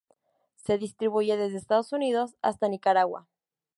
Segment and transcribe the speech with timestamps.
[0.55, 3.27] Se distribuye desde Estados Unidos hasta Nicaragua.